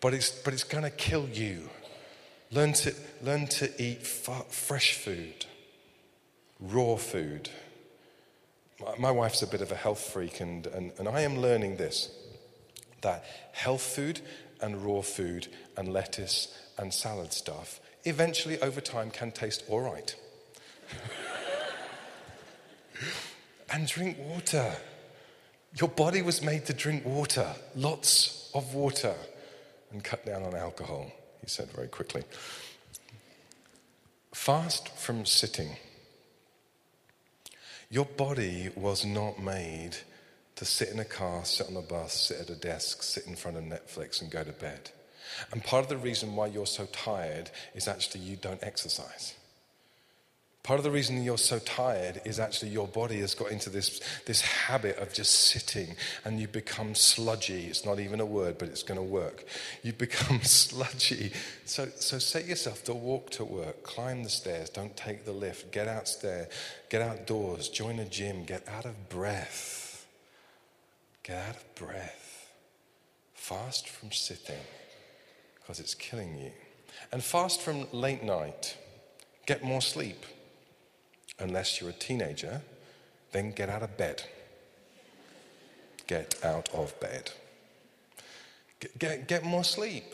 [0.00, 1.68] But it's, but it's to kill you.
[2.54, 5.46] Learn to, learn to eat fresh food,
[6.60, 7.50] raw food.
[8.80, 11.76] My, my wife's a bit of a health freak, and, and, and I am learning
[11.76, 12.10] this
[13.00, 14.20] that health food
[14.62, 20.14] and raw food and lettuce and salad stuff eventually over time can taste all right.
[23.72, 24.72] and drink water.
[25.78, 29.14] Your body was made to drink water, lots of water,
[29.92, 31.10] and cut down on alcohol
[31.44, 32.22] he said very quickly.
[34.32, 35.76] Fast from sitting.
[37.90, 39.96] Your body was not made
[40.56, 43.36] to sit in a car, sit on a bus, sit at a desk, sit in
[43.36, 44.90] front of Netflix, and go to bed.
[45.52, 49.34] And part of the reason why you're so tired is actually you don't exercise.
[50.64, 54.00] Part of the reason you're so tired is actually your body has got into this,
[54.24, 57.66] this habit of just sitting and you become sludgy.
[57.66, 59.44] It's not even a word, but it's going to work.
[59.82, 61.32] You become sludgy.
[61.66, 65.70] So, so set yourself to walk to work, climb the stairs, don't take the lift,
[65.70, 66.48] get outstairs,
[66.88, 70.06] get outdoors, join a gym, get out of breath.
[71.24, 72.50] Get out of breath.
[73.34, 74.64] Fast from sitting
[75.60, 76.52] because it's killing you.
[77.12, 78.78] And fast from late night.
[79.44, 80.24] Get more sleep
[81.38, 82.62] unless you're a teenager,
[83.32, 84.22] then get out of bed.
[86.06, 87.32] Get out of bed.
[88.80, 90.04] Get, get, get more sleep.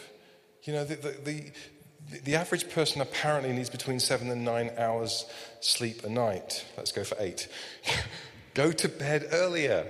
[0.64, 5.24] You know, the, the, the, the, average person apparently needs between seven and nine hours
[5.61, 6.64] sleep a night.
[6.76, 7.48] Let's go for eight.
[8.54, 9.87] go to bed earlier.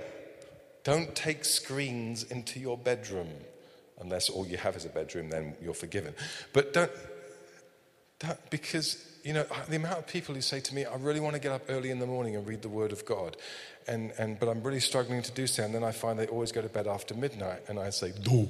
[0.83, 3.29] Don't take screens into your bedroom.
[3.99, 6.15] Unless all you have is a bedroom, then you're forgiven.
[6.53, 6.91] But don't,
[8.19, 11.35] don't because you know, the amount of people who say to me, I really want
[11.35, 13.37] to get up early in the morning and read the Word of God,
[13.87, 15.63] and, and, but I'm really struggling to do so.
[15.63, 18.49] And then I find they always go to bed after midnight, and I say, No.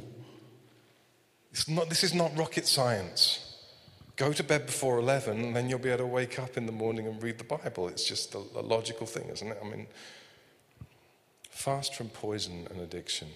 [1.52, 3.48] It's not, this is not rocket science.
[4.16, 6.72] Go to bed before 11, and then you'll be able to wake up in the
[6.72, 7.90] morning and read the Bible.
[7.90, 9.58] It's just a, a logical thing, isn't it?
[9.62, 9.88] I mean,
[11.50, 13.30] fast from poison and addiction.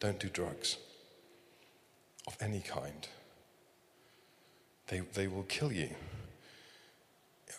[0.00, 0.76] Don't do drugs
[2.26, 3.08] of any kind.
[4.90, 5.88] They, they will kill you.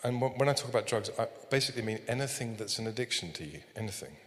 [0.04, 3.60] And when I talk about drugs, I basically mean anything that's an addiction to you,
[3.76, 4.18] anything.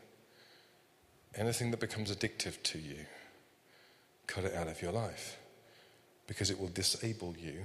[1.37, 3.07] Anything that becomes addictive to you,
[4.27, 5.37] cut it out of your life.
[6.27, 7.65] Because it will disable you,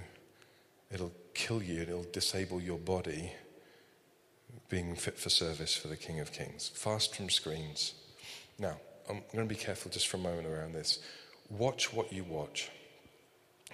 [0.91, 3.32] it'll kill you, it'll disable your body
[4.69, 6.69] being fit for service for the King of Kings.
[6.73, 7.93] Fast from screens.
[8.58, 10.99] Now, I'm going to be careful just for a moment around this.
[11.49, 12.69] Watch what you watch.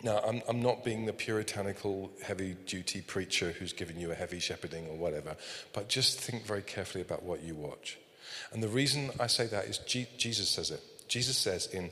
[0.04, 4.40] Now, I'm, I'm not being the puritanical, heavy duty preacher who's giving you a heavy
[4.40, 5.36] shepherding or whatever,
[5.74, 7.98] but just think very carefully about what you watch.
[8.52, 10.82] And the reason I say that is G- Jesus says it.
[11.08, 11.92] Jesus says in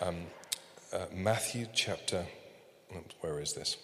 [0.00, 0.26] um,
[0.92, 2.26] uh, Matthew chapter,
[3.20, 3.76] where is this?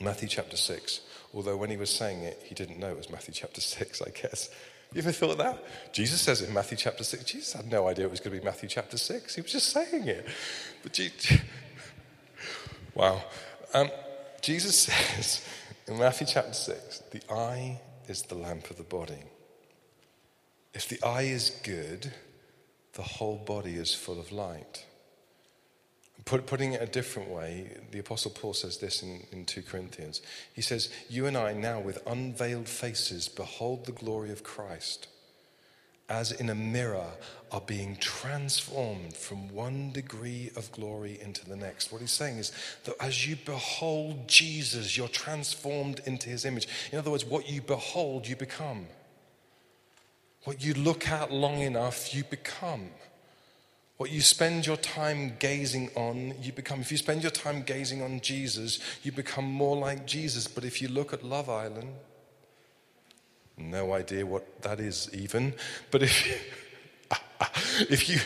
[0.00, 1.00] Matthew chapter 6.
[1.34, 4.10] Although when he was saying it, he didn't know it was Matthew chapter 6, I
[4.10, 4.50] guess.
[4.92, 5.62] You ever thought that?
[5.92, 7.22] Jesus says in Matthew chapter 6.
[7.24, 9.36] Jesus had no idea it was going to be Matthew chapter 6.
[9.36, 10.26] He was just saying it.
[10.82, 10.98] But
[12.94, 13.22] Wow.
[13.74, 13.90] Um,
[14.40, 15.46] Jesus says
[15.86, 19.22] in Matthew chapter 6 the eye is the lamp of the body.
[20.72, 22.12] If the eye is good,
[22.94, 24.84] the whole body is full of light.
[26.24, 30.20] Put, putting it a different way, the Apostle Paul says this in, in 2 Corinthians.
[30.52, 35.08] He says, You and I now, with unveiled faces, behold the glory of Christ
[36.10, 37.06] as in a mirror,
[37.52, 41.90] are being transformed from one degree of glory into the next.
[41.90, 42.52] What he's saying is
[42.84, 46.68] that as you behold Jesus, you're transformed into his image.
[46.92, 48.86] In other words, what you behold, you become.
[50.44, 52.90] What you look at long enough, you become.
[53.96, 56.80] What you spend your time gazing on, you become.
[56.80, 60.48] If you spend your time gazing on Jesus, you become more like Jesus.
[60.48, 61.92] But if you look at Love Island,
[63.60, 65.54] no idea what that is, even.
[65.90, 66.34] But if you,
[67.90, 68.18] if you,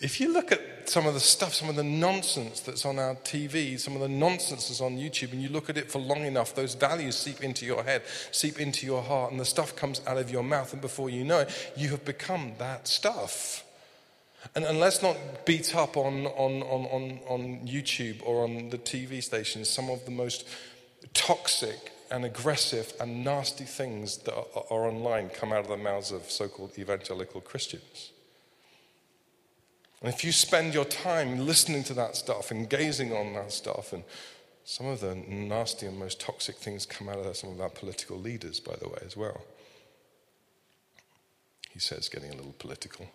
[0.00, 3.14] if you look at some of the stuff, some of the nonsense that's on our
[3.16, 6.24] TV, some of the nonsense that's on YouTube, and you look at it for long
[6.24, 10.00] enough, those values seep into your head, seep into your heart, and the stuff comes
[10.06, 13.64] out of your mouth, and before you know it, you have become that stuff.
[14.54, 18.78] And, and let's not beat up on, on, on, on, on YouTube or on the
[18.78, 20.46] TV stations some of the most
[21.14, 26.12] toxic and aggressive and nasty things that are, are online come out of the mouths
[26.12, 28.12] of so called evangelical Christians.
[30.00, 33.92] And if you spend your time listening to that stuff and gazing on that stuff,
[33.92, 34.04] and
[34.64, 38.18] some of the nasty and most toxic things come out of some of our political
[38.18, 39.42] leaders, by the way, as well.
[41.70, 43.06] He says, getting a little political.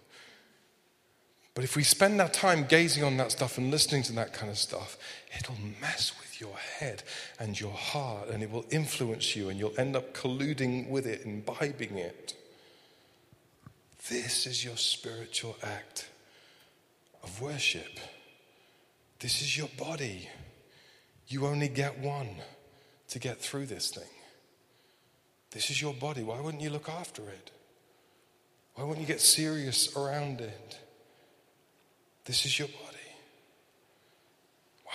[1.55, 4.51] But if we spend our time gazing on that stuff and listening to that kind
[4.51, 4.97] of stuff,
[5.38, 7.03] it'll mess with your head
[7.39, 11.25] and your heart and it will influence you and you'll end up colluding with it,
[11.25, 12.35] imbibing it.
[14.09, 16.07] This is your spiritual act
[17.23, 17.99] of worship.
[19.19, 20.29] This is your body.
[21.27, 22.29] You only get one
[23.09, 24.09] to get through this thing.
[25.51, 26.23] This is your body.
[26.23, 27.51] Why wouldn't you look after it?
[28.75, 30.79] Why wouldn't you get serious around it?
[32.29, 33.07] This is your body.
[34.85, 34.91] Wow.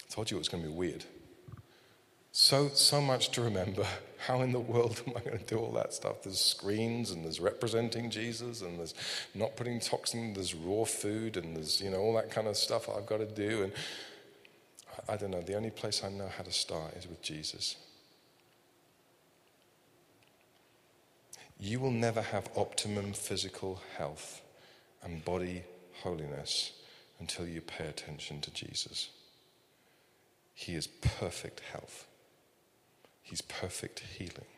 [0.00, 1.04] I told you it was going to be weird.
[2.32, 3.86] So, so much to remember.
[4.26, 6.24] How in the world am I going to do all that stuff?
[6.24, 8.94] There's screens and there's representing Jesus and there's
[9.32, 12.88] not putting toxins, there's raw food and there's, you know, all that kind of stuff
[12.88, 13.62] I've got to do.
[13.62, 13.72] And
[15.08, 17.76] I don't know, the only place I know how to start is with Jesus.
[21.60, 24.41] You will never have optimum physical health
[25.02, 25.64] and body
[26.02, 26.72] holiness
[27.18, 29.10] until you pay attention to Jesus.
[30.54, 32.06] He is perfect health,
[33.22, 34.50] He's perfect healing,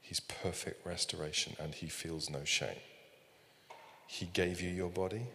[0.00, 2.80] He's perfect restoration, and He feels no shame.
[4.06, 5.26] He gave you your body,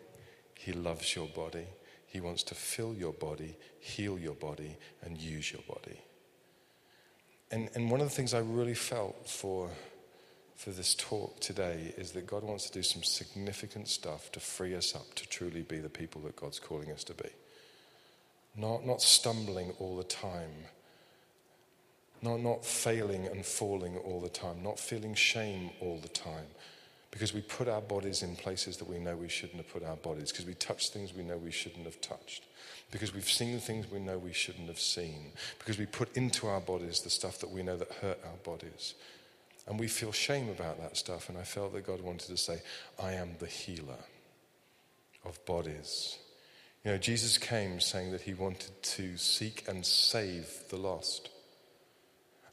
[0.55, 1.65] He loves your body,
[2.07, 5.99] He wants to fill your body, heal your body, and use your body.
[7.51, 9.69] And, and one of the things I really felt for
[10.61, 14.75] for this talk today is that God wants to do some significant stuff to free
[14.75, 17.29] us up to truly be the people that God's calling us to be.
[18.55, 20.51] Not, not stumbling all the time,
[22.21, 26.45] not, not failing and falling all the time, not feeling shame all the time.
[27.09, 29.97] Because we put our bodies in places that we know we shouldn't have put our
[29.97, 32.43] bodies, because we touch things we know we shouldn't have touched,
[32.91, 36.61] because we've seen things we know we shouldn't have seen, because we put into our
[36.61, 38.93] bodies the stuff that we know that hurt our bodies.
[39.67, 41.29] And we feel shame about that stuff.
[41.29, 42.61] And I felt that God wanted to say,
[43.01, 44.03] I am the healer
[45.23, 46.17] of bodies.
[46.83, 51.29] You know, Jesus came saying that he wanted to seek and save the lost.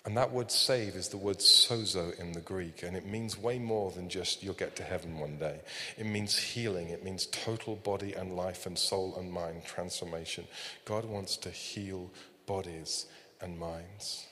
[0.04, 3.58] And that word save is the word sozo in the Greek, and it means way
[3.58, 5.60] more than just you'll get to heaven one day.
[5.98, 10.46] It means healing, it means total body and life and soul and mind transformation.
[10.84, 12.10] God wants to heal
[12.46, 13.06] bodies
[13.42, 14.27] and minds.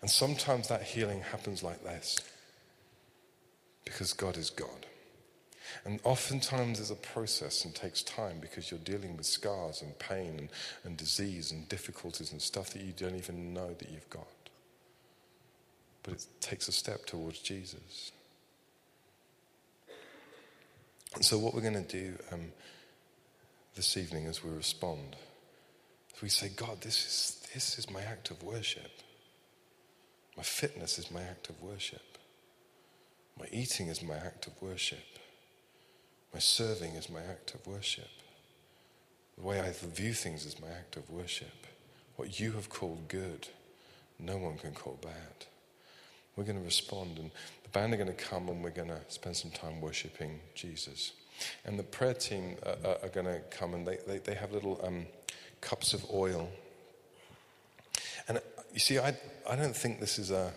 [0.00, 2.18] And sometimes that healing happens like this
[3.84, 4.86] because God is God.
[5.84, 10.34] And oftentimes there's a process and takes time because you're dealing with scars and pain
[10.38, 10.48] and,
[10.84, 14.26] and disease and difficulties and stuff that you don't even know that you've got.
[16.02, 18.12] But it takes a step towards Jesus.
[21.14, 22.52] And so, what we're going to do um,
[23.74, 25.16] this evening as we respond
[26.22, 28.90] we say, God, this is, this is my act of worship.
[30.40, 32.16] My fitness is my act of worship.
[33.38, 35.04] My eating is my act of worship.
[36.32, 38.08] My serving is my act of worship.
[39.36, 41.66] The way I view things is my act of worship.
[42.16, 43.48] What you have called good,
[44.18, 45.44] no one can call bad.
[46.36, 47.30] We're going to respond, and
[47.62, 51.12] the band are going to come, and we're going to spend some time worshiping Jesus.
[51.66, 54.80] And the prayer team are, are going to come, and they, they, they have little
[54.82, 55.04] um,
[55.60, 56.48] cups of oil.
[58.72, 59.16] You see, I,
[59.48, 60.52] I don't think this is a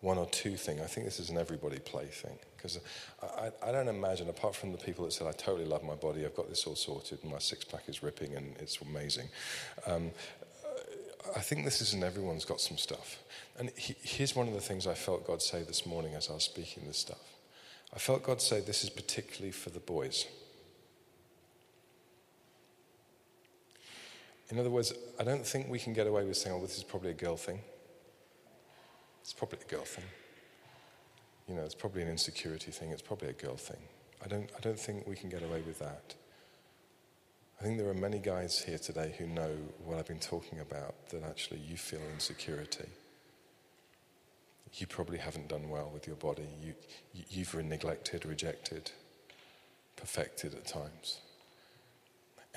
[0.00, 0.80] one or two thing.
[0.80, 2.38] I think this is an everybody play thing.
[2.56, 2.78] Because
[3.22, 6.24] I, I, don't imagine, apart from the people that said, I totally love my body,
[6.24, 9.28] I've got this all sorted, my six pack is ripping and it's amazing.
[9.86, 10.10] Um,
[11.36, 13.18] I think this is, and everyone's got some stuff.
[13.58, 16.34] And he, here's one of the things I felt God say this morning as I
[16.34, 17.18] was speaking this stuff.
[17.94, 20.26] I felt God say, This is particularly for the boys.
[24.50, 26.84] In other words, I don't think we can get away with saying, oh, this is
[26.84, 27.60] probably a girl thing.
[29.20, 30.04] It's probably a girl thing.
[31.48, 32.90] You know, it's probably an insecurity thing.
[32.90, 33.80] It's probably a girl thing.
[34.24, 36.14] I don't, I don't think we can get away with that.
[37.60, 39.50] I think there are many guys here today who know
[39.84, 42.86] what I've been talking about that actually you feel insecurity.
[44.74, 46.46] You probably haven't done well with your body.
[46.62, 46.74] You,
[47.30, 48.92] you've been neglected, rejected,
[49.96, 51.18] perfected at times.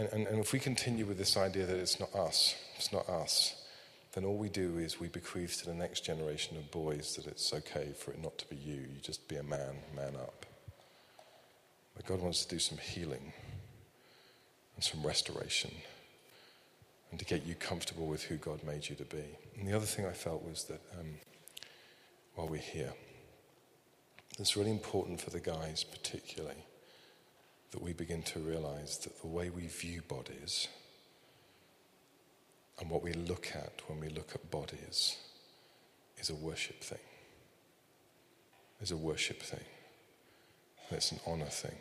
[0.01, 3.07] And, and, and if we continue with this idea that it's not us, it's not
[3.07, 3.53] us,
[4.13, 7.53] then all we do is we bequeath to the next generation of boys that it's
[7.53, 8.77] okay for it not to be you.
[8.77, 10.47] You just be a man, man up.
[11.95, 13.31] But God wants to do some healing
[14.75, 15.71] and some restoration
[17.11, 19.37] and to get you comfortable with who God made you to be.
[19.59, 21.13] And the other thing I felt was that um,
[22.33, 22.93] while we're here,
[24.39, 26.65] it's really important for the guys, particularly,
[27.71, 30.67] that we begin to realize that the way we view bodies
[32.79, 35.17] and what we look at when we look at bodies
[36.17, 36.99] is a worship thing.
[38.81, 39.65] Is a worship thing.
[40.89, 41.77] it's an honor thing.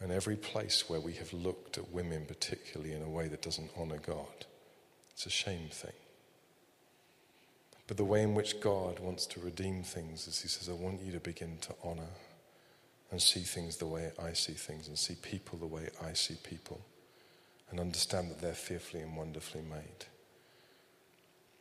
[0.00, 3.70] And every place where we have looked at women, particularly in a way that doesn't
[3.76, 4.46] honor God,
[5.12, 5.94] it's a shame thing.
[7.88, 11.00] But the way in which God wants to redeem things is He says, I want
[11.00, 12.12] you to begin to honor
[13.10, 16.36] and see things the way I see things and see people the way I see
[16.42, 16.80] people
[17.70, 20.06] and understand that they're fearfully and wonderfully made.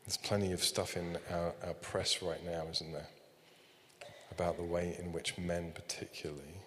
[0.06, 3.08] There's plenty of stuff in our, our press right now, isn't there?
[4.32, 6.62] About the way in which men, particularly,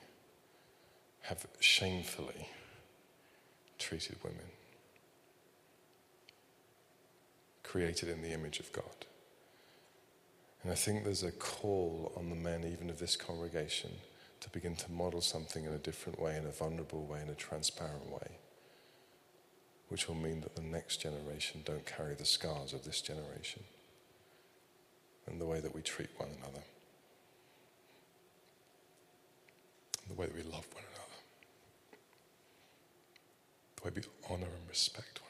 [1.22, 2.48] have shamefully
[3.78, 4.44] treated women.
[7.62, 9.06] Created in the image of God.
[10.62, 13.92] And I think there's a call on the men, even of this congregation,
[14.40, 17.34] to begin to model something in a different way, in a vulnerable way, in a
[17.34, 18.38] transparent way,
[19.88, 23.62] which will mean that the next generation don't carry the scars of this generation
[25.26, 26.64] and the way that we treat one another,
[30.08, 31.20] the way that we love one another,
[33.76, 35.29] the way we honor and respect one